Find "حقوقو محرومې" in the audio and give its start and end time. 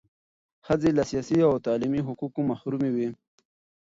2.07-2.89